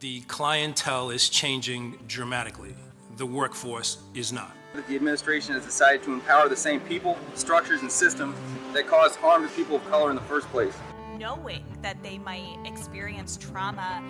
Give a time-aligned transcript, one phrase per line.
[0.00, 2.74] The clientele is changing dramatically.
[3.16, 4.54] The workforce is not.
[4.88, 8.36] The administration has decided to empower the same people, structures, and systems
[8.74, 10.76] that cause harm to people of color in the first place.
[11.16, 14.02] Knowing that they might experience trauma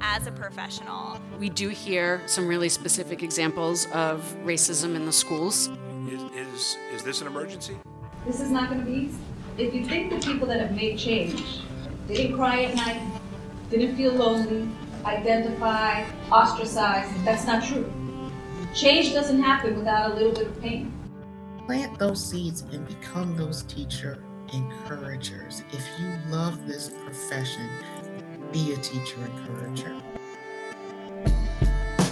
[0.00, 1.20] as a professional.
[1.38, 5.70] We do hear some really specific examples of racism in the schools.
[6.08, 7.76] Is, is, is this an emergency?
[8.26, 9.18] This is not going to be easy.
[9.56, 11.60] If you think the people that have made change
[12.08, 13.00] didn't cry at night,
[13.70, 14.68] didn't feel lonely,
[15.08, 17.08] identify, ostracize.
[17.24, 17.90] that's not true.
[18.74, 20.92] Change doesn't happen without a little bit of pain.
[21.66, 25.62] Plant those seeds and become those teacher encouragers.
[25.72, 27.68] If you love this profession,
[28.52, 29.94] be a teacher encourager.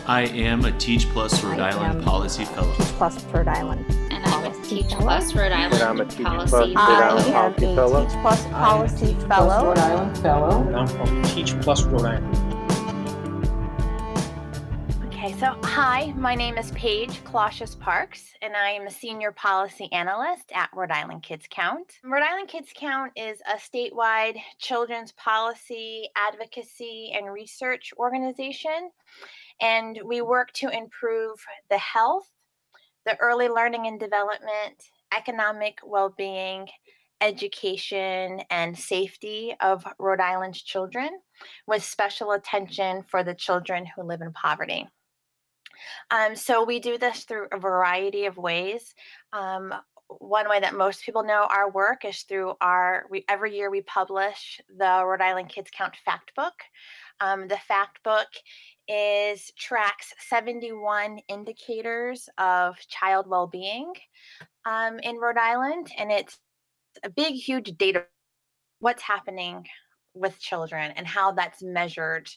[0.06, 2.72] I am a Teach Plus Rhode I Island Policy Fellow.
[2.74, 3.84] Teach Plus Rhode Island.
[4.12, 7.08] And I'm a Teach Plus Rhode Island And I'm a Teach Policy Plus Rhode I
[7.08, 8.04] Island am Policy a Fellow.
[8.04, 9.68] Teach Plus Policy Fellow.
[9.68, 10.62] Rhode Island Fellow.
[10.62, 12.45] And I'm from Teach Plus Rhode Island.
[15.18, 19.88] Okay, so hi, my name is Paige Clausius Parks, and I am a senior policy
[19.90, 21.94] analyst at Rhode Island Kids Count.
[22.04, 28.90] Rhode Island Kids Count is a statewide children's policy, advocacy, and research organization,
[29.62, 32.28] and we work to improve the health,
[33.06, 34.82] the early learning and development,
[35.16, 36.68] economic well being,
[37.22, 41.08] education, and safety of Rhode Island's children,
[41.66, 44.86] with special attention for the children who live in poverty.
[46.10, 48.94] Um, so we do this through a variety of ways.
[49.32, 49.74] Um,
[50.08, 53.82] one way that most people know our work is through our we every year we
[53.82, 56.54] publish the Rhode Island Kids Count Fact Book.
[57.20, 58.28] Um, the Fact Book
[58.88, 63.92] is tracks 71 indicators of child well-being
[64.64, 66.38] um, in Rhode Island, and it's
[67.02, 68.04] a big, huge data.
[68.78, 69.66] What's happening
[70.14, 72.28] with children and how that's measured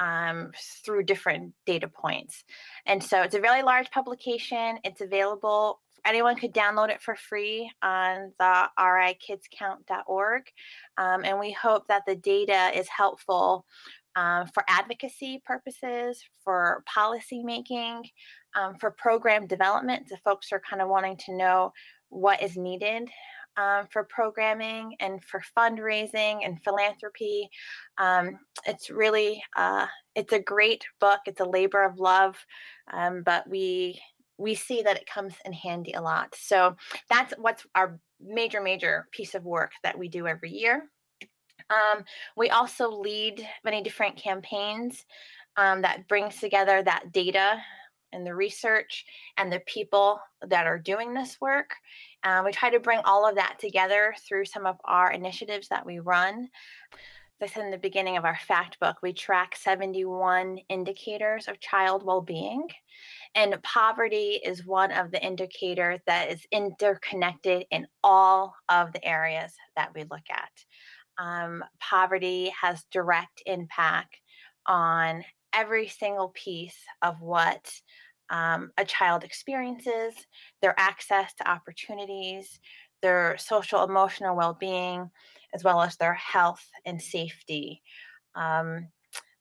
[0.00, 0.50] um,
[0.84, 2.42] through different data points.
[2.86, 4.78] And so it's a really large publication.
[4.82, 5.80] It's available.
[6.04, 10.42] Anyone could download it for free on the rikidscount.org.
[10.96, 13.66] Um, and we hope that the data is helpful
[14.16, 18.04] um, for advocacy purposes, for policy making,
[18.56, 20.08] um, for program development.
[20.08, 21.72] So folks are kind of wanting to know
[22.08, 23.08] what is needed
[23.56, 27.48] um, for programming and for fundraising and philanthropy.
[27.98, 31.20] Um, it's really uh, it's a great book.
[31.26, 32.36] It's a labor of love,
[32.92, 34.00] um, but we
[34.38, 36.34] we see that it comes in handy a lot.
[36.36, 36.76] So
[37.08, 40.88] that's what's our major major piece of work that we do every year.
[41.70, 42.04] Um,
[42.36, 45.04] we also lead many different campaigns
[45.56, 47.60] um, that brings together that data
[48.12, 49.04] and the research
[49.36, 51.74] and the people that are doing this work.
[52.24, 55.86] Um, we try to bring all of that together through some of our initiatives that
[55.86, 56.48] we run.
[57.46, 62.20] Said in the beginning of our fact book, we track 71 indicators of child well
[62.20, 62.68] being.
[63.34, 69.54] And poverty is one of the indicators that is interconnected in all of the areas
[69.74, 70.50] that we look at.
[71.16, 74.18] Um, poverty has direct impact
[74.66, 77.70] on every single piece of what
[78.30, 80.14] um, a child experiences,
[80.62, 82.60] their access to opportunities,
[83.02, 85.10] their social emotional well being,
[85.54, 87.82] as well as their health and safety.
[88.34, 88.88] Um,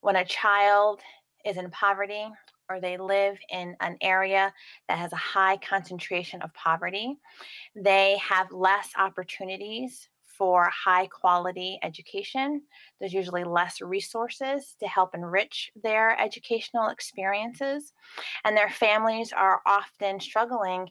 [0.01, 1.01] when a child
[1.45, 2.25] is in poverty
[2.69, 4.53] or they live in an area
[4.87, 7.17] that has a high concentration of poverty,
[7.75, 10.07] they have less opportunities
[10.39, 12.63] for high quality education.
[12.99, 17.93] There's usually less resources to help enrich their educational experiences,
[18.43, 20.89] and their families are often struggling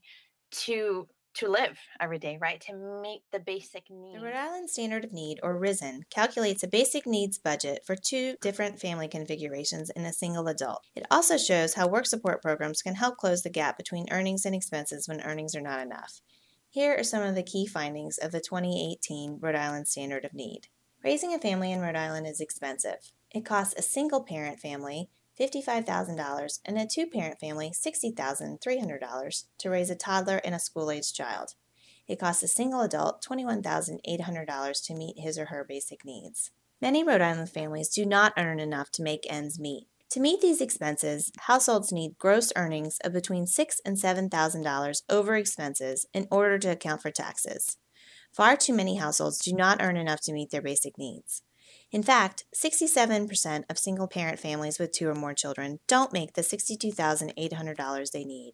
[0.50, 2.60] to to live every day, right?
[2.62, 4.18] To meet the basic needs.
[4.18, 8.34] The Rhode Island Standard of Need, or RISN, calculates a basic needs budget for two
[8.40, 10.82] different family configurations in a single adult.
[10.96, 14.54] It also shows how work support programs can help close the gap between earnings and
[14.54, 16.20] expenses when earnings are not enough.
[16.78, 20.68] Here are some of the key findings of the 2018 Rhode Island Standard of Need.
[21.02, 23.10] Raising a family in Rhode Island is expensive.
[23.32, 29.90] It costs a single parent family $55,000 and a two parent family $60,300 to raise
[29.90, 31.54] a toddler and a school aged child.
[32.06, 36.52] It costs a single adult $21,800 to meet his or her basic needs.
[36.80, 39.88] Many Rhode Island families do not earn enough to make ends meet.
[40.12, 46.06] To meet these expenses, households need gross earnings of between 6 and $7,000 over expenses
[46.14, 47.76] in order to account for taxes.
[48.32, 51.42] Far too many households do not earn enough to meet their basic needs.
[51.92, 56.42] In fact, 67% of single parent families with two or more children don't make the
[56.42, 58.52] $62,800 they need.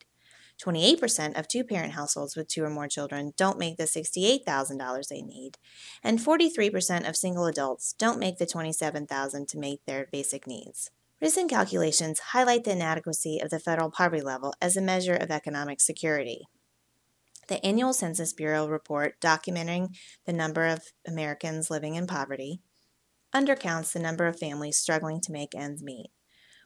[0.61, 5.23] 28% of two parent households with two or more children don't make the $68,000 they
[5.23, 5.59] need,
[6.03, 10.91] and 43% of single adults don't make the 27,000 to meet their basic needs.
[11.20, 15.81] RISN calculations highlight the inadequacy of the federal poverty level as a measure of economic
[15.81, 16.46] security.
[17.49, 19.94] The annual Census Bureau report documenting
[20.26, 22.61] the number of Americans living in poverty
[23.34, 26.11] undercounts the number of families struggling to make ends meet.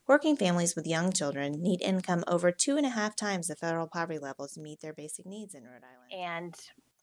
[0.06, 3.86] Working families with young children need income over two and a half times the federal
[3.86, 6.12] poverty level to meet their basic needs in Rhode Island.
[6.12, 6.54] And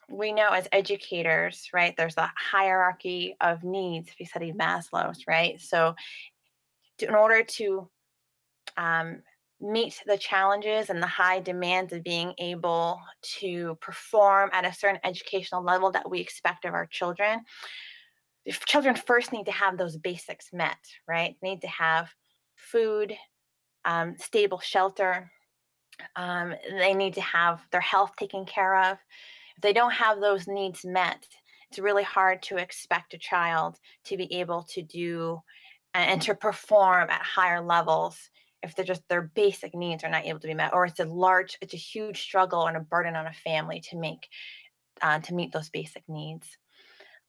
[0.10, 5.60] we know as educators, right, there's a hierarchy of needs if you study Maslow's, right?
[5.62, 5.96] So,
[7.00, 7.90] to, in order to
[8.78, 9.22] um,
[9.62, 15.00] meet the challenges and the high demands of being able to perform at a certain
[15.04, 17.42] educational level that we expect of our children,
[18.46, 20.78] if children first need to have those basics met,
[21.08, 21.36] right?
[21.42, 22.10] They need to have
[22.56, 23.16] food,
[23.86, 25.32] um, stable shelter.
[26.16, 28.98] Um, they need to have their health taken care of.
[29.56, 31.26] If they don't have those needs met,
[31.70, 35.42] it's really hard to expect a child to be able to do
[36.00, 38.18] and to perform at higher levels
[38.64, 41.06] if they're just their basic needs are not able to be met or it's a
[41.06, 44.28] large it's a huge struggle and a burden on a family to make
[45.02, 46.48] uh, to meet those basic needs.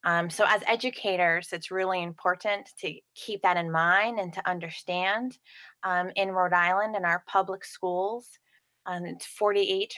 [0.05, 5.37] Um, so as educators it's really important to keep that in mind and to understand.
[5.83, 8.29] Um, in rhode island in our public schools
[8.87, 9.89] um, it's 48%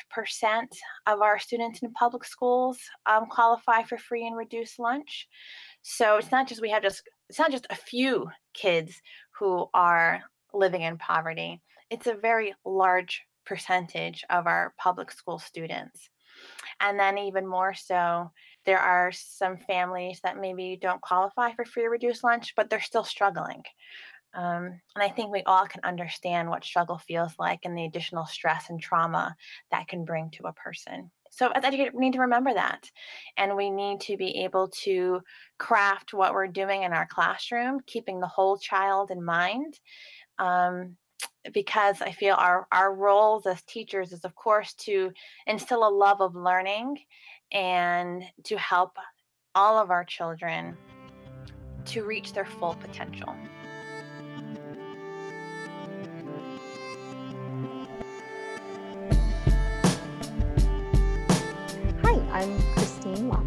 [1.07, 5.29] of our students in public schools um, qualify for free and reduced lunch.
[5.83, 8.29] So it's not just we have just it's not just a few
[8.59, 9.01] kids
[9.39, 10.23] who are
[10.53, 11.63] living in poverty.
[11.91, 16.11] It's a very large percentage of our public school students.
[16.81, 18.31] And then, even more so,
[18.65, 23.05] there are some families that maybe don't qualify for free reduced lunch, but they're still
[23.05, 23.63] struggling.
[24.35, 28.27] Um, and I think we all can understand what struggle feels like and the additional
[28.27, 29.35] stress and trauma
[29.71, 31.11] that can bring to a person.
[31.39, 32.91] So, as educators, we need to remember that.
[33.37, 35.21] And we need to be able to
[35.57, 39.79] craft what we're doing in our classroom, keeping the whole child in mind
[40.41, 40.97] um,
[41.55, 45.13] because I feel our, our roles as teachers is, of course, to
[45.47, 46.99] instill a love of learning
[47.53, 48.97] and to help
[49.55, 50.77] all of our children
[51.85, 53.33] to reach their full potential.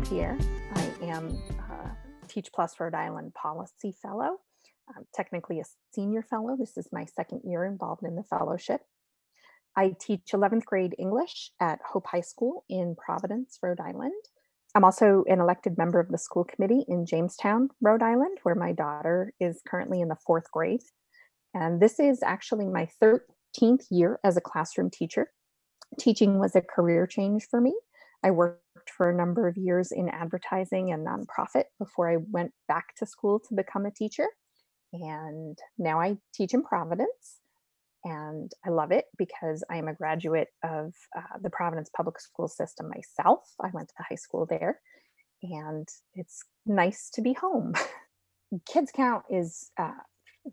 [0.02, 0.38] LaPierre.
[0.74, 1.38] I am
[1.70, 1.90] uh,
[2.28, 4.38] Teach Plus Rhode Island Policy Fellow
[4.96, 5.64] I'm technically a
[5.94, 6.56] senior fellow.
[6.58, 8.82] This is my second year involved in the fellowship.
[9.76, 14.14] I teach 11th grade English at Hope High School in Providence, Rhode Island.
[14.76, 18.72] I'm also an elected member of the school committee in Jamestown, Rhode Island, where my
[18.74, 20.82] daughter is currently in the fourth grade.
[21.54, 25.32] And this is actually my 13th year as a classroom teacher.
[26.00, 27.76] Teaching was a career change for me.
[28.24, 32.96] I worked for a number of years in advertising and nonprofit before I went back
[32.98, 34.28] to school to become a teacher.
[34.94, 37.40] And now I teach in Providence.
[38.04, 42.48] And I love it because I am a graduate of uh, the Providence public school
[42.48, 43.42] system myself.
[43.60, 44.80] I went to high school there,
[45.44, 47.74] and it's nice to be home.
[48.66, 49.92] Kids Count is, uh,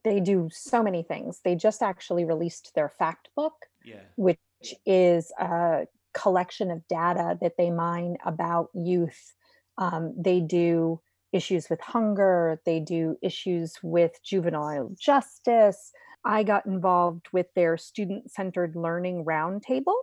[0.04, 1.40] they do so many things.
[1.42, 4.02] They just actually released their fact book, yeah.
[4.16, 4.38] which
[4.84, 9.34] is a collection of data that they mine about youth.
[9.76, 11.00] Um, they do
[11.32, 15.92] issues with hunger, they do issues with juvenile justice.
[16.24, 19.94] I got involved with their student centered learning roundtable.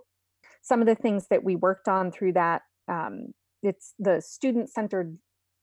[0.61, 5.17] Some of the things that we worked on through that, um, it's the student centered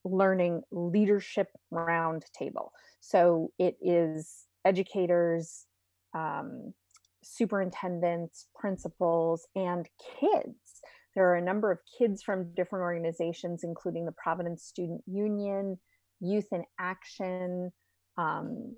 [0.05, 2.71] learning leadership roundtable.
[3.01, 5.67] So it is educators,
[6.15, 6.75] um,
[7.23, 9.89] superintendents, principals, and
[10.21, 10.83] kids
[11.15, 15.79] there are a number of kids from different organizations, including the Providence Student Union,
[16.21, 17.71] Youth in Action,
[18.17, 18.77] um,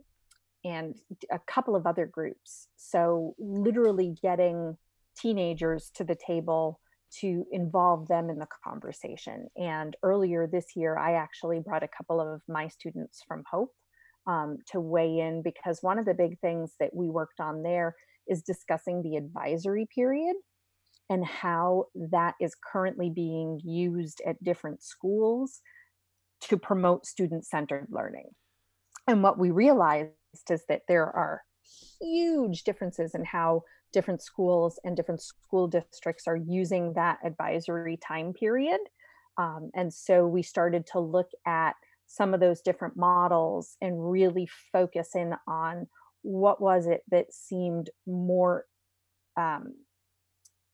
[0.65, 0.97] and
[1.31, 2.69] a couple of other groups.
[2.77, 4.77] So, literally getting
[5.17, 6.81] teenagers to the table
[7.21, 9.47] to involve them in the conversation.
[9.57, 13.73] And earlier this year, I actually brought a couple of my students from Hope
[14.27, 17.95] um, to weigh in because one of the big things that we worked on there
[18.29, 20.35] is discussing the advisory period
[21.11, 25.61] and how that is currently being used at different schools
[26.41, 28.31] to promote student centered learning.
[29.07, 30.11] And what we realized
[30.51, 31.43] is that there are
[32.01, 33.63] huge differences in how
[33.93, 38.81] different schools and different school districts are using that advisory time period.
[39.39, 41.75] Um, and so we started to look at
[42.07, 45.87] some of those different models and really focus in on
[46.25, 48.65] what was it that seemed more
[49.37, 49.75] um,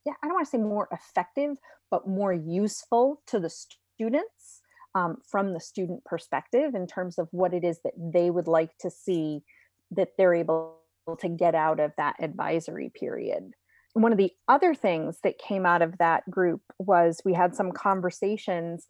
[0.06, 1.56] yeah, I don't want to say more effective,
[1.90, 4.62] but more useful to the students
[4.94, 8.76] um, from the student perspective in terms of what it is that they would like
[8.78, 9.42] to see
[9.90, 10.78] that they're able
[11.18, 13.52] to get out of that advisory period.
[13.94, 17.72] One of the other things that came out of that group was we had some
[17.72, 18.86] conversations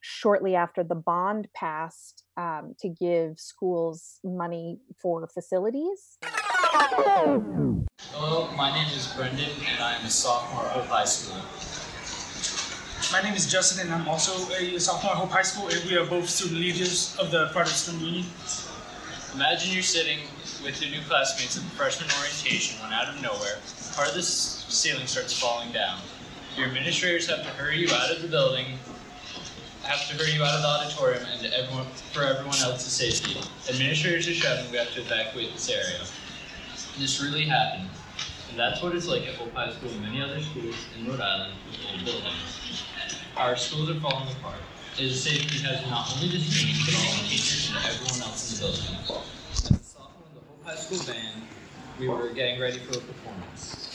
[0.00, 6.18] shortly after the bond passed um, to give schools money for facilities.
[8.12, 11.40] Hello, my name is Brendan, and I am a sophomore at Hope High School.
[13.12, 15.96] My name is Justin, and I'm also a sophomore at Hope High School, and we
[15.96, 18.26] are both student leaders of the Providence Student Union.
[19.34, 20.18] Imagine you're sitting
[20.62, 23.58] with your new classmates at the freshman orientation when out of nowhere,
[23.94, 26.00] part of the ceiling starts falling down.
[26.56, 28.78] Your administrators have to hurry you out of the building,
[29.88, 33.40] have to hurry you out of the auditorium, and everyone, for everyone else's safety.
[33.70, 36.04] Administrators are shouting, we have to evacuate this area.
[36.98, 37.88] This really happened.
[38.50, 41.20] And that's what it's like at Hope High School and many other schools in Rhode
[41.20, 42.84] Island with old buildings.
[43.38, 44.60] Our schools are falling apart.
[44.98, 48.52] It is safe because not only the students, but all the teachers and everyone else
[48.52, 49.24] in the building.
[49.52, 51.42] As a sophomore in the Hope High School band,
[51.98, 53.87] we were getting ready for a performance.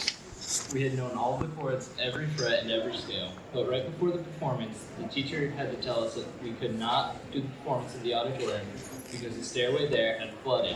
[0.73, 3.31] We had known all the chords, every fret, and every scale.
[3.53, 7.15] But right before the performance, the teacher had to tell us that we could not
[7.31, 8.65] do the performance in the auditorium
[9.11, 10.75] because the stairway there had flooded,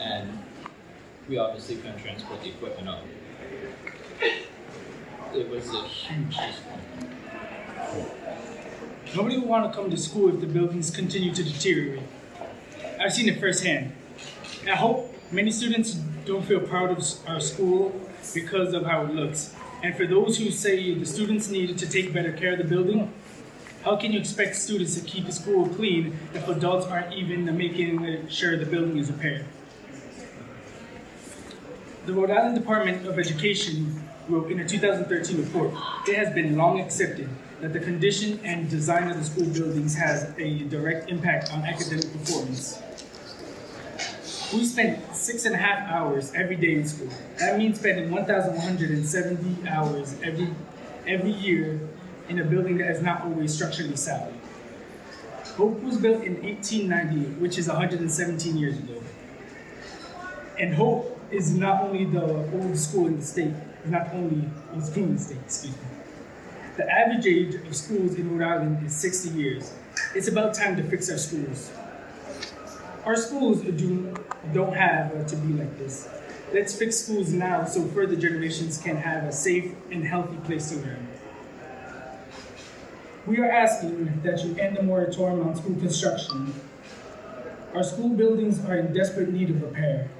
[0.00, 0.38] and
[1.28, 3.04] we obviously couldn't transport the equipment up.
[5.34, 7.12] It was a huge disappointment.
[9.14, 12.02] Nobody will want to come to school if the buildings continue to deteriorate.
[13.00, 13.92] I've seen it firsthand.
[14.66, 17.98] I hope many students don't feel proud of our school
[18.34, 19.54] because of how it looks.
[19.82, 23.12] And for those who say the students need to take better care of the building,
[23.84, 28.28] how can you expect students to keep the school clean if adults aren't even making
[28.28, 29.46] sure the building is repaired?
[32.06, 35.72] The Rhode Island Department of Education wrote in a 2013 report,
[36.08, 37.28] it has been long accepted
[37.60, 42.12] that the condition and design of the school buildings has a direct impact on academic
[42.12, 42.82] performance.
[44.52, 47.08] We spend six and a half hours every day in school.
[47.38, 50.48] That means spending 1,170 hours every,
[51.06, 51.80] every year
[52.28, 54.32] in a building that is not always structurally sound.
[55.56, 59.02] Hope was built in 1890, which is 117 years ago.
[60.60, 63.54] And Hope is not only the oldest school in the state,
[63.84, 65.82] not only in school in the state, excuse me.
[66.76, 69.74] The average age of schools in Rhode Island is 60 years.
[70.14, 71.70] It's about time to fix our schools.
[73.06, 74.12] Our schools do,
[74.52, 76.08] don't have uh, to be like this.
[76.52, 80.78] Let's fix schools now so further generations can have a safe and healthy place to
[80.78, 81.06] learn.
[83.24, 86.52] We are asking that you end the moratorium on school construction.
[87.74, 90.10] Our school buildings are in desperate need of repair.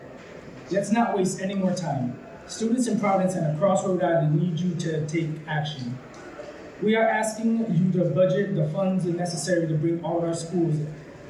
[0.71, 2.17] Let's not waste any more time.
[2.47, 5.99] Students in Providence and across Rhode Island need you to take action.
[6.81, 10.77] We are asking you to budget the funds necessary to bring all our schools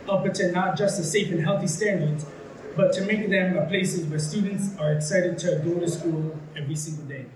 [0.08, 2.26] up to not just the safe and healthy standards,
[2.76, 6.76] but to make them a places where students are excited to go to school every
[6.76, 7.26] single day.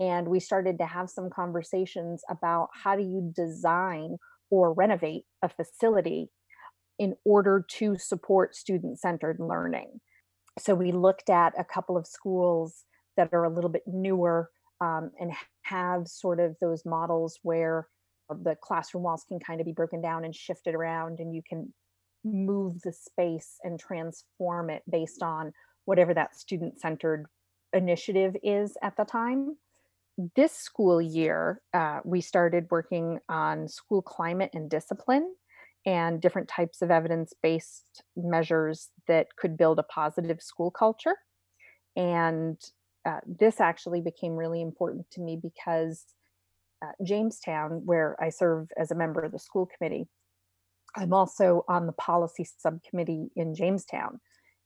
[0.00, 4.16] And we started to have some conversations about how do you design
[4.50, 6.30] or renovate a facility
[6.98, 10.00] in order to support student centered learning.
[10.58, 12.84] So we looked at a couple of schools
[13.16, 15.32] that are a little bit newer um, and
[15.62, 17.86] have sort of those models where
[18.34, 21.72] the classroom walls can kind of be broken down and shifted around and you can
[22.24, 25.52] move the space and transform it based on
[25.84, 27.26] whatever that student centered
[27.72, 29.56] initiative is at the time.
[30.36, 35.34] This school year, uh, we started working on school climate and discipline
[35.84, 41.16] and different types of evidence based measures that could build a positive school culture.
[41.96, 42.60] And
[43.04, 46.04] uh, this actually became really important to me because
[46.82, 50.08] uh, Jamestown, where I serve as a member of the school committee,
[50.96, 54.20] I'm also on the policy subcommittee in Jamestown.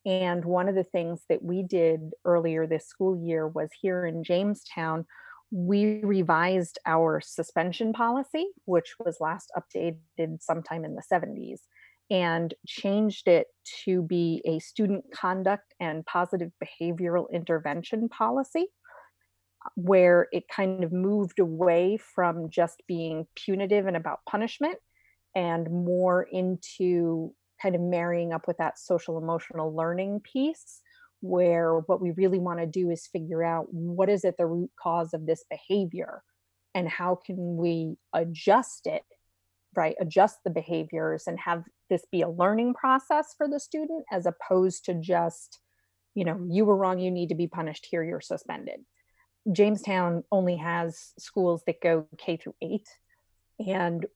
[0.05, 4.23] And one of the things that we did earlier this school year was here in
[4.23, 5.05] Jamestown,
[5.51, 11.61] we revised our suspension policy, which was last updated sometime in the 70s,
[12.11, 13.49] and changed it
[13.85, 18.67] to be a student conduct and positive behavioral intervention policy,
[19.75, 24.79] where it kind of moved away from just being punitive and about punishment
[25.35, 30.81] and more into kind of marrying up with that social emotional learning piece
[31.21, 34.71] where what we really want to do is figure out what is at the root
[34.81, 36.23] cause of this behavior
[36.75, 39.03] and how can we adjust it
[39.77, 39.95] right?
[40.01, 44.85] Adjust the behaviors and have this be a learning process for the student as opposed
[44.87, 45.61] to just
[46.15, 48.81] you know you were wrong you need to be punished here you're suspended
[49.53, 52.87] jamestown only has schools that go k through 8
[53.67, 54.07] and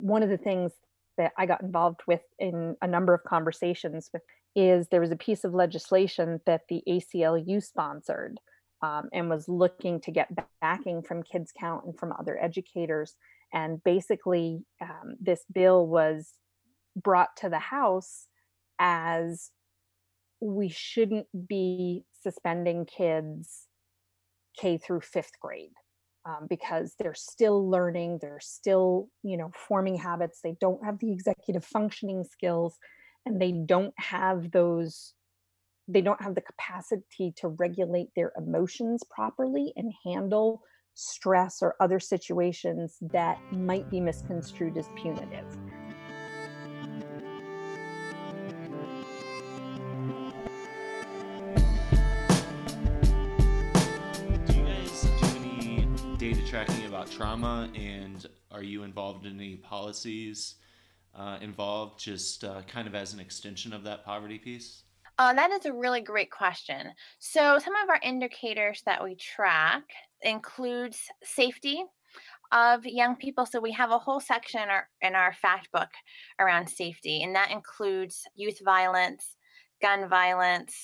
[0.00, 0.72] one of the things
[1.16, 4.22] that i got involved with in a number of conversations with
[4.56, 8.40] is there was a piece of legislation that the ACLU sponsored
[8.82, 10.30] um, and was looking to get
[10.62, 13.14] backing from Kids Count and from other educators.
[13.52, 16.32] And basically, um, this bill was
[16.96, 18.26] brought to the House
[18.78, 19.50] as
[20.40, 23.65] we shouldn't be suspending kids
[24.58, 25.72] K through fifth grade
[26.26, 30.40] um, because they're still learning, they're still, you know, forming habits.
[30.42, 32.76] They don't have the executive functioning skills,
[33.24, 35.14] and they don't have those.
[35.88, 40.62] They don't have the capacity to regulate their emotions properly and handle
[40.94, 45.46] stress or other situations that might be misconstrued as punitive.
[56.56, 60.54] Tracking about trauma and are you involved in any policies
[61.14, 64.84] uh, involved just uh, kind of as an extension of that poverty piece?
[65.18, 66.92] Uh, that is a really great question.
[67.18, 69.82] So, some of our indicators that we track
[70.22, 71.84] includes safety
[72.52, 73.44] of young people.
[73.44, 75.90] So, we have a whole section in our, in our fact book
[76.38, 79.36] around safety, and that includes youth violence,
[79.82, 80.74] gun violence,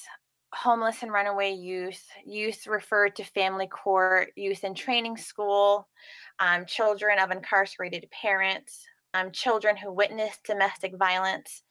[0.54, 5.88] homeless and runaway youth, youth referred to family court, youth in training school,
[6.40, 11.62] um, children of incarcerated parents, um, children who witnessed domestic violence,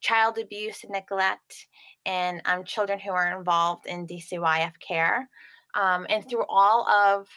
[0.00, 1.66] child abuse and neglect,
[2.06, 5.28] and um, children who are involved in DCYF care.
[5.74, 7.28] Um, and through all of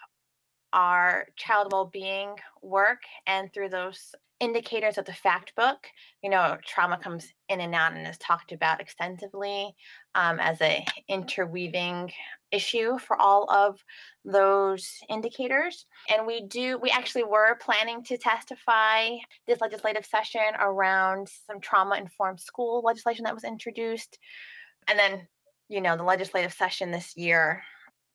[0.73, 5.85] our child well-being work and through those indicators of the fact book
[6.23, 9.75] you know trauma comes in and out and is talked about extensively
[10.15, 12.11] um, as a interweaving
[12.51, 13.83] issue for all of
[14.25, 15.85] those indicators.
[16.09, 19.09] And we do we actually were planning to testify
[19.47, 24.19] this legislative session around some trauma informed school legislation that was introduced.
[24.87, 25.27] And then
[25.69, 27.63] you know the legislative session this year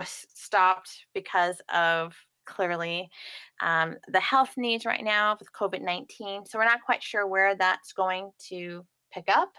[0.04, 3.08] stopped because of clearly
[3.60, 6.46] um, the health needs right now with COVID 19.
[6.46, 9.52] So we're not quite sure where that's going to pick up,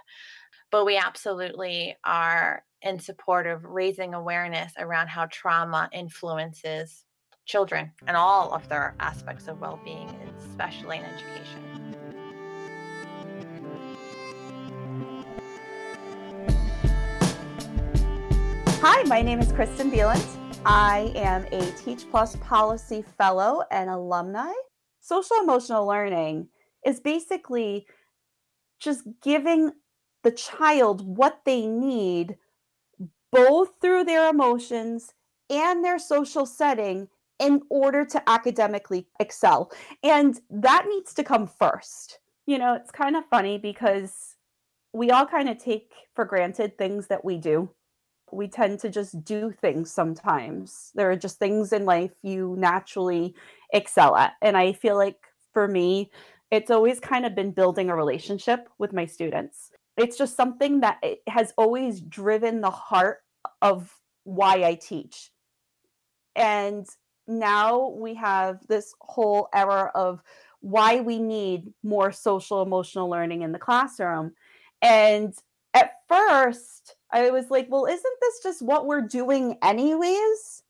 [0.72, 7.06] but we absolutely are in support of raising awareness around how trauma influences
[7.46, 11.64] children and all of their aspects of well being, especially in education.
[18.82, 20.26] Hi, my name is Kristen Bielant.
[20.66, 24.52] I am a Teach Plus Policy Fellow and alumni.
[25.00, 26.50] Social emotional learning
[26.86, 27.88] is basically
[28.80, 29.72] just giving
[30.28, 32.36] the child what they need,
[33.32, 35.14] both through their emotions
[35.50, 37.08] and their social setting,
[37.40, 39.72] in order to academically excel.
[40.04, 42.20] And that needs to come first.
[42.46, 44.36] You know, it's kind of funny because
[44.92, 47.70] we all kind of take for granted things that we do
[48.32, 50.92] we tend to just do things sometimes.
[50.96, 53.34] There are just things in life you naturally
[53.72, 54.34] excel at.
[54.42, 55.18] And I feel like
[55.54, 56.12] for me,
[56.52, 59.72] it's always kind of been building a relationship with my students.
[59.98, 63.20] It's just something that has always driven the heart
[63.62, 65.32] of why I teach.
[66.36, 66.86] And
[67.28, 70.22] now we have this whole era of
[70.62, 74.34] why we need more social emotional learning in the classroom.
[74.82, 75.34] And
[75.74, 80.64] at first, I was like, well, isn't this just what we're doing anyways?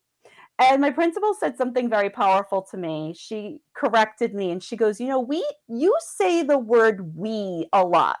[0.58, 3.14] And my principal said something very powerful to me.
[3.16, 7.84] She corrected me and she goes, You know, we, you say the word we a
[7.84, 8.18] lot.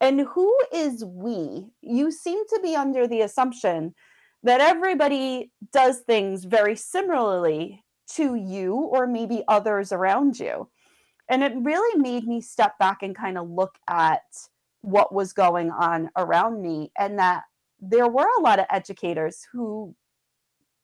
[0.00, 1.70] And who is we?
[1.80, 3.94] You seem to be under the assumption
[4.42, 7.82] that everybody does things very similarly
[8.14, 10.68] to you or maybe others around you.
[11.28, 14.22] And it really made me step back and kind of look at
[14.82, 17.44] what was going on around me and that
[17.80, 19.94] there were a lot of educators who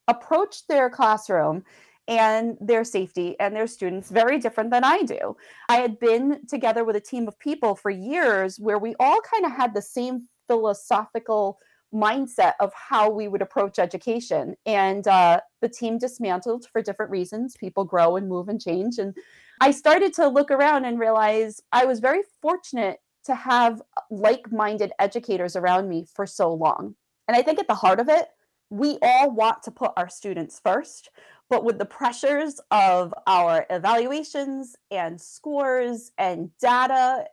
[0.09, 1.63] approached their classroom
[2.11, 5.37] and their safety and their students very different than I do.
[5.69, 9.47] I had been together with a team of people for years where we all kind
[9.47, 11.59] of had the same philosophical
[11.95, 14.57] mindset of how we would approach education.
[14.67, 17.57] And uh, the team dismantled for different reasons.
[17.57, 18.99] People grow and move and change.
[18.99, 19.17] And
[19.61, 24.93] I started to look around and realize I was very fortunate to have like minded
[24.99, 26.97] educators around me for so long.
[27.29, 28.27] And I think at the heart of it,
[28.71, 31.11] we all want to put our students first,
[31.49, 37.25] but with the pressures of our evaluations and scores and data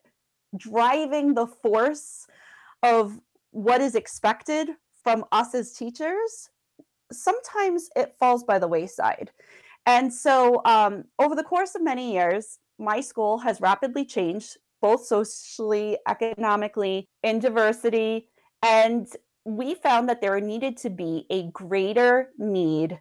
[0.56, 2.26] driving the force
[2.82, 3.20] of
[3.52, 4.70] what is expected
[5.04, 6.50] from us as teachers,
[7.12, 9.32] sometimes it falls by the wayside.
[9.86, 15.06] And so, um, over the course of many years, my school has rapidly changed both
[15.06, 18.30] socially, economically, in diversity,
[18.64, 19.08] And
[19.48, 23.00] we found that there needed to be a greater need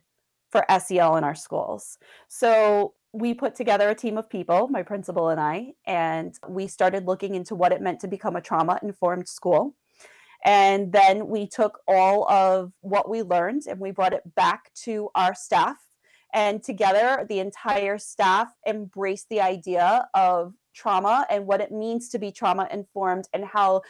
[0.53, 1.99] for SEL in our schools.
[2.29, 7.05] So we put together a team of people, my principal and I, and we started
[7.05, 9.75] looking into what it meant to become a trauma informed school.
[10.45, 15.09] And then we took all of what we learned and we brought it back to
[15.17, 15.79] our staff.
[16.33, 22.21] And together, the entire staff embraced the idea of trauma and what it means to
[22.21, 23.83] be trauma informed and how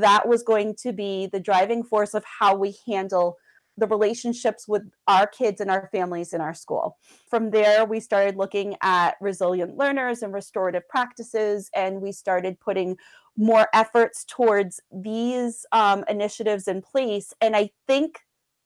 [0.00, 3.36] that was going to be the driving force of how we handle
[3.76, 6.96] the relationships with our kids and our families in our school.
[7.28, 12.96] From there, we started looking at resilient learners and restorative practices, and we started putting
[13.36, 17.34] more efforts towards these um, initiatives in place.
[17.40, 18.20] And I think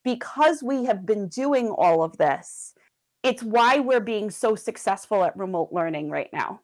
[0.05, 2.75] because we have been doing all of this,
[3.23, 6.61] it's why we're being so successful at remote learning right now.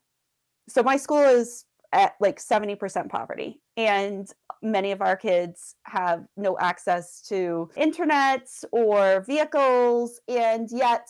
[0.68, 1.64] So, my school is
[1.94, 3.60] at like 70% poverty.
[3.76, 4.28] And
[4.60, 10.20] many of our kids have no access to internet or vehicles.
[10.28, 11.08] And yet,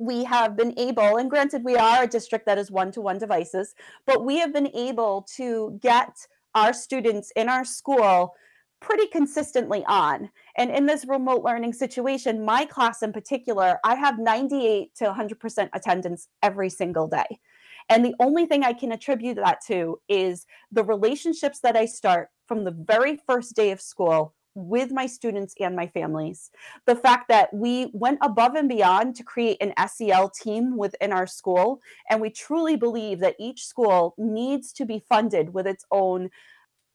[0.00, 3.18] we have been able, and granted, we are a district that is one to one
[3.18, 3.74] devices,
[4.06, 6.14] but we have been able to get
[6.54, 8.34] our students in our school
[8.80, 10.30] pretty consistently on.
[10.56, 15.68] And in this remote learning situation, my class in particular, I have 98 to 100%
[15.72, 17.40] attendance every single day.
[17.88, 22.28] And the only thing I can attribute that to is the relationships that I start
[22.46, 26.50] from the very first day of school with my students and my families.
[26.86, 31.26] The fact that we went above and beyond to create an SEL team within our
[31.26, 31.80] school.
[32.10, 36.30] And we truly believe that each school needs to be funded with its own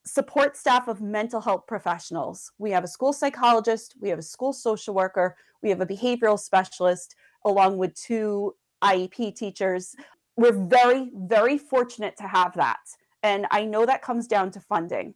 [0.05, 2.51] support staff of mental health professionals.
[2.57, 6.37] We have a school psychologist, we have a school social worker, we have a behavioral
[6.37, 8.53] specialist, along with two
[8.83, 9.95] IEP teachers
[10.35, 12.79] we're very, very fortunate to have that.
[13.21, 15.13] And I know that comes down to funding.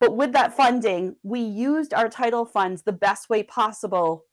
[0.00, 4.24] But with that funding, we used our title funds the best way possible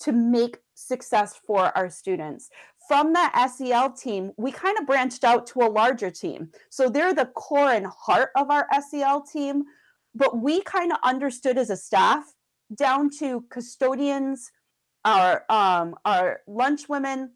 [0.00, 2.48] to make success for our students.
[2.88, 6.50] From that SEL team, we kind of branched out to a larger team.
[6.70, 9.64] So they're the core and heart of our SEL team,
[10.14, 12.24] but we kind of understood as a staff
[12.74, 14.50] down to custodians,
[15.04, 17.32] our um, our lunch women,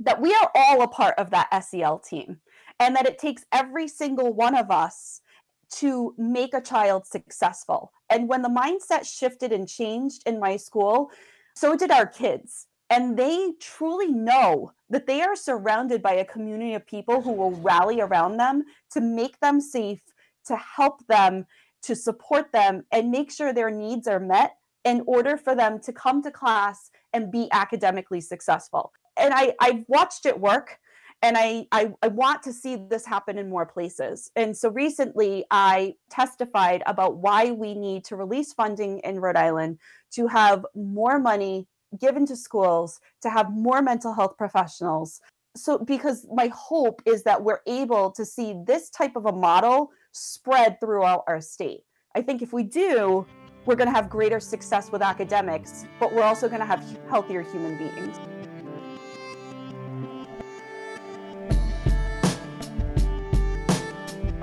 [0.00, 2.40] that we are all a part of that SEL team
[2.78, 5.20] and that it takes every single one of us
[5.70, 7.92] to make a child successful.
[8.08, 11.10] And when the mindset shifted and changed in my school,
[11.54, 12.66] so did our kids.
[12.88, 17.52] And they truly know that they are surrounded by a community of people who will
[17.52, 20.02] rally around them to make them safe,
[20.46, 21.46] to help them,
[21.82, 25.92] to support them, and make sure their needs are met in order for them to
[25.92, 30.78] come to class and be academically successful and I I've watched it work
[31.22, 34.30] and I, I, I want to see this happen in more places.
[34.36, 39.78] And so recently, I testified about why we need to release funding in Rhode Island
[40.12, 41.66] to have more money
[41.98, 45.20] given to schools, to have more mental health professionals.
[45.56, 49.90] So, because my hope is that we're able to see this type of a model
[50.12, 51.80] spread throughout our state.
[52.14, 53.26] I think if we do,
[53.66, 57.42] we're going to have greater success with academics, but we're also going to have healthier
[57.42, 58.18] human beings.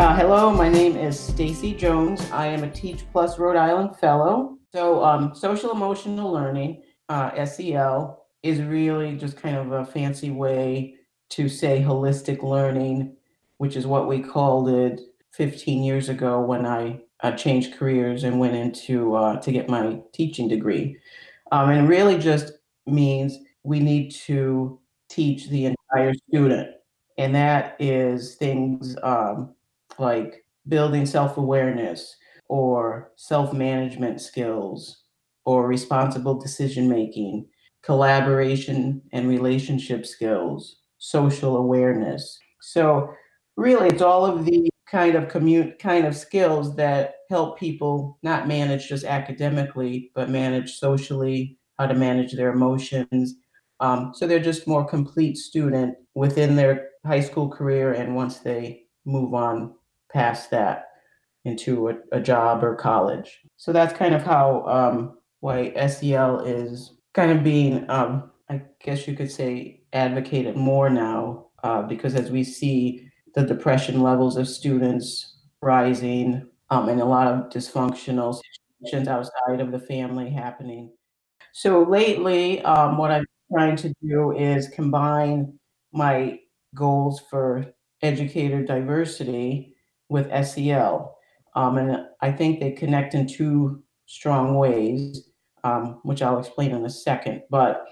[0.07, 2.31] Uh, hello, my name is Stacy Jones.
[2.31, 4.57] I am a Teach Plus Rhode Island Fellow.
[4.71, 10.95] So, um, social emotional learning, uh, SEL, is really just kind of a fancy way
[11.31, 13.17] to say holistic learning,
[13.57, 15.01] which is what we called it
[15.33, 19.99] 15 years ago when I uh, changed careers and went into uh, to get my
[20.13, 20.95] teaching degree.
[21.51, 22.53] Um, and really just
[22.85, 26.69] means we need to teach the entire student,
[27.17, 28.95] and that is things.
[29.03, 29.53] Um,
[29.99, 32.15] like building self awareness
[32.49, 35.03] or self management skills
[35.45, 37.47] or responsible decision making,
[37.81, 42.37] collaboration and relationship skills, social awareness.
[42.61, 43.13] So,
[43.55, 48.47] really, it's all of the kind of commute kind of skills that help people not
[48.47, 53.35] manage just academically, but manage socially, how to manage their emotions.
[53.79, 58.83] Um, so they're just more complete student within their high school career and once they
[59.05, 59.73] move on
[60.11, 60.85] past that
[61.45, 63.39] into a, a job or college.
[63.55, 69.07] So that's kind of how um, why SEL is kind of being, um, I guess
[69.07, 74.47] you could say, advocated more now uh, because as we see the depression levels of
[74.47, 78.39] students rising um, and a lot of dysfunctional
[78.81, 80.91] situations outside of the family happening.
[81.53, 85.57] So lately, um, what I'm trying to do is combine
[85.93, 86.39] my
[86.75, 87.65] goals for
[88.01, 89.75] educator diversity
[90.09, 91.15] with SEL.
[91.55, 95.29] Um, and I think they connect in two strong ways,
[95.63, 97.41] um, which I'll explain in a second.
[97.49, 97.85] But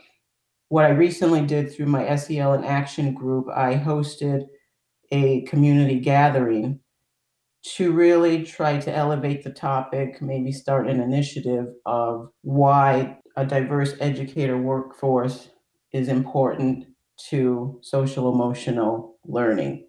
[0.69, 4.45] what I recently did through my SEL in Action group, I hosted
[5.12, 6.80] a community gathering
[7.75, 13.95] to really try to elevate the topic, maybe start an initiative of why a diverse
[13.99, 15.49] educator workforce
[15.91, 16.86] is important
[17.30, 19.85] to social emotional learning.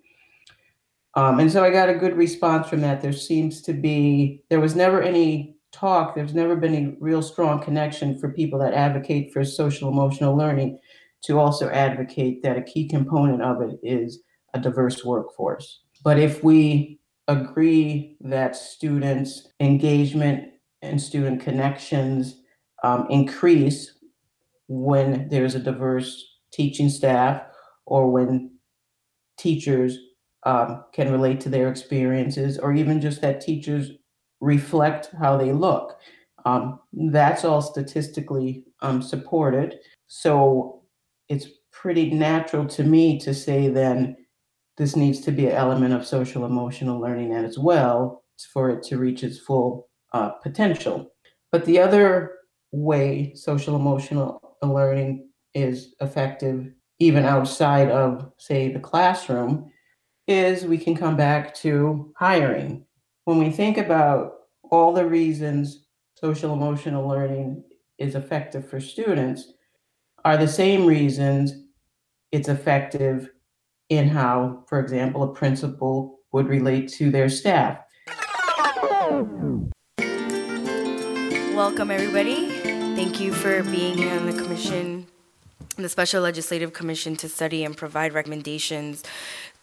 [1.17, 3.01] Um, and so I got a good response from that.
[3.01, 7.63] There seems to be, there was never any talk, there's never been a real strong
[7.63, 10.79] connection for people that advocate for social emotional learning
[11.23, 14.21] to also advocate that a key component of it is
[14.53, 15.81] a diverse workforce.
[16.05, 20.53] But if we agree that students' engagement
[20.83, 22.43] and student connections
[22.85, 23.99] um, increase
[24.69, 27.43] when there's a diverse teaching staff
[27.87, 28.53] or when
[29.39, 29.99] teachers
[30.47, 33.91] um, can relate to their experiences, or even just that teachers
[34.41, 35.99] reflect how they look.
[36.45, 39.75] Um, that's all statistically um, supported.
[40.07, 40.83] So
[41.29, 44.17] it's pretty natural to me to say then
[44.79, 48.99] this needs to be an element of social emotional learning as well for it to
[48.99, 51.11] reach its full uh, potential.
[51.51, 52.33] But the other
[52.71, 59.73] way social emotional learning is effective, even outside of, say, the classroom,
[60.27, 62.85] is we can come back to hiring.
[63.25, 64.35] When we think about
[64.71, 67.63] all the reasons social emotional learning
[67.99, 69.53] is effective for students,
[70.25, 71.55] are the same reasons
[72.33, 73.31] it's effective
[73.89, 77.79] in how, for example, a principal would relate to their staff.
[81.55, 82.49] Welcome, everybody.
[82.97, 84.96] Thank you for being here on the commission,
[85.83, 89.03] the Special Legislative Commission to study and provide recommendations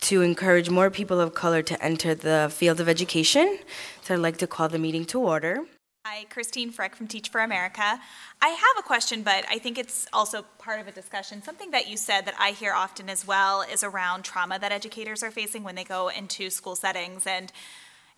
[0.02, 3.58] to encourage more people of color to enter the field of education.
[4.02, 5.65] So I'd like to call the meeting to order.
[6.06, 7.99] Hi, Christine Freck from Teach for America.
[8.41, 11.41] I have a question, but I think it's also part of a discussion.
[11.41, 15.23] Something that you said that I hear often as well is around trauma that educators
[15.23, 17.26] are facing when they go into school settings.
[17.26, 17.54] And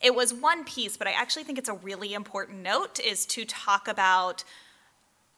[0.01, 3.45] it was one piece, but I actually think it's a really important note is to
[3.45, 4.43] talk about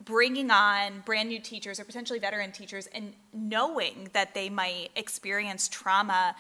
[0.04, 5.68] bringing on brand new teachers or potentially veteran teachers and knowing that they might experience
[5.68, 6.36] trauma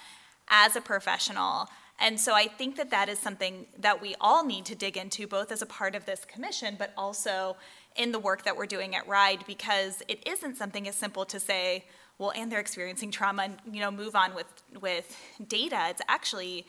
[0.49, 1.67] as a professional.
[1.99, 5.25] And so I think that that is something that we all need to dig into,
[5.25, 7.57] both as a part of this commission, but also
[7.95, 11.39] in the work that we're doing at RIDE, because it isn't something as simple to
[11.39, 11.85] say,
[12.19, 14.45] well, and they're experiencing trauma, and you know, move on with
[14.79, 15.17] with
[15.47, 15.87] data.
[15.89, 16.67] It's actually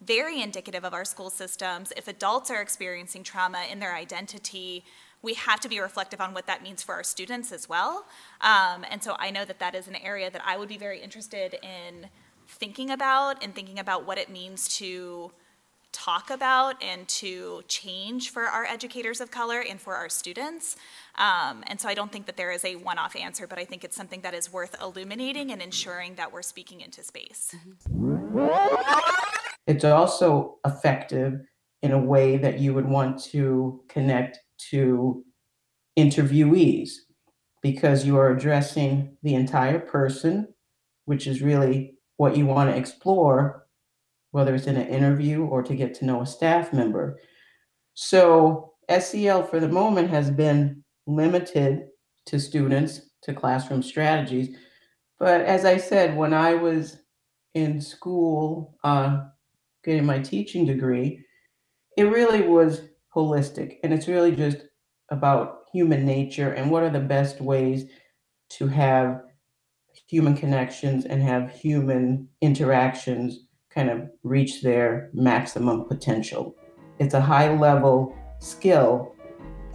[0.00, 1.92] very indicative of our school systems.
[1.96, 4.84] If adults are experiencing trauma in their identity,
[5.22, 8.06] we have to be reflective on what that means for our students as well.
[8.40, 11.00] Um, and so I know that that is an area that I would be very
[11.00, 12.08] interested in
[12.46, 15.32] thinking about and thinking about what it means to
[15.90, 20.76] talk about and to change for our educators of color and for our students.
[21.16, 23.64] Um, and so I don't think that there is a one off answer, but I
[23.64, 27.54] think it's something that is worth illuminating and ensuring that we're speaking into space.
[29.66, 31.40] It's also effective
[31.82, 34.40] in a way that you would want to connect
[34.70, 35.24] to
[35.98, 36.90] interviewees
[37.62, 40.48] because you are addressing the entire person,
[41.06, 43.66] which is really what you want to explore,
[44.30, 47.18] whether it's in an interview or to get to know a staff member.
[47.94, 51.88] So, SEL for the moment has been limited
[52.26, 54.56] to students, to classroom strategies.
[55.18, 56.98] But as I said, when I was
[57.54, 59.24] in school uh,
[59.84, 61.24] getting my teaching degree,
[61.96, 62.82] it really was
[63.18, 63.78] holistic.
[63.82, 64.58] And it's really just
[65.10, 67.86] about human nature and what are the best ways
[68.50, 69.22] to have
[70.06, 76.54] human connections and have human interactions kind of reach their maximum potential.
[76.98, 79.14] It's a high level skill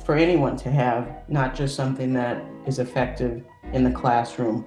[0.06, 4.66] for anyone to have, not just something that is effective in the classroom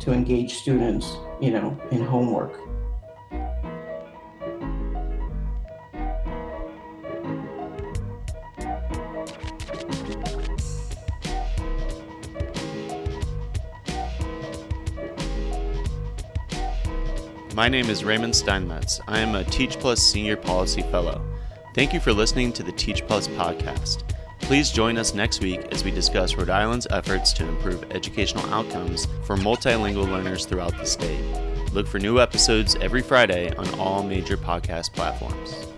[0.00, 2.58] to engage students, you know, in homework.
[17.54, 18.98] My name is Raymond Steinmetz.
[19.06, 21.22] I am a Teach Plus Senior Policy Fellow.
[21.74, 24.08] Thank you for listening to the Teach Plus podcast.
[24.40, 29.06] Please join us next week as we discuss Rhode Island's efforts to improve educational outcomes
[29.24, 31.22] for multilingual learners throughout the state.
[31.74, 35.71] Look for new episodes every Friday on all major podcast platforms.